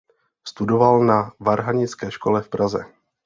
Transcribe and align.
Studoval 0.47 1.03
na 1.05 1.31
Varhanické 1.39 2.11
škole 2.11 2.41
v 2.41 2.49
Praze. 2.49 2.85